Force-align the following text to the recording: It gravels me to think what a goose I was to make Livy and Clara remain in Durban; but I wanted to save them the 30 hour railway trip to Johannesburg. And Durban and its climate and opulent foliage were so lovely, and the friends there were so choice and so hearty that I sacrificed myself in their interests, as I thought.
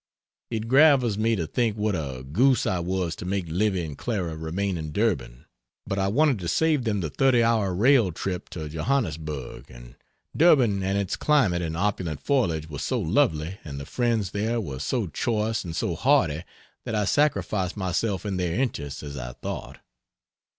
It 0.49 0.67
gravels 0.67 1.19
me 1.19 1.35
to 1.35 1.45
think 1.45 1.77
what 1.77 1.93
a 1.93 2.23
goose 2.23 2.65
I 2.65 2.79
was 2.79 3.15
to 3.17 3.23
make 3.23 3.45
Livy 3.47 3.85
and 3.85 3.95
Clara 3.95 4.35
remain 4.35 4.75
in 4.75 4.91
Durban; 4.91 5.45
but 5.85 5.99
I 5.99 6.07
wanted 6.07 6.39
to 6.39 6.47
save 6.47 6.85
them 6.85 7.01
the 7.01 7.11
30 7.11 7.43
hour 7.43 7.71
railway 7.75 8.09
trip 8.09 8.49
to 8.49 8.67
Johannesburg. 8.67 9.69
And 9.69 9.93
Durban 10.35 10.81
and 10.81 10.97
its 10.97 11.15
climate 11.15 11.61
and 11.61 11.77
opulent 11.77 12.19
foliage 12.19 12.67
were 12.67 12.79
so 12.79 12.99
lovely, 12.99 13.59
and 13.63 13.79
the 13.79 13.85
friends 13.85 14.31
there 14.31 14.59
were 14.59 14.79
so 14.79 15.05
choice 15.05 15.63
and 15.63 15.75
so 15.75 15.93
hearty 15.95 16.45
that 16.83 16.95
I 16.95 17.05
sacrificed 17.05 17.77
myself 17.77 18.25
in 18.25 18.37
their 18.37 18.59
interests, 18.59 19.03
as 19.03 19.17
I 19.17 19.33
thought. 19.33 19.81